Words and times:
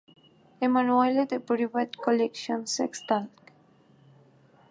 Emmanuelle 0.59 1.27
the 1.29 1.39
Private 1.39 1.95
Collection: 1.95 2.65
Sex 2.65 3.03
Talk 3.07 3.29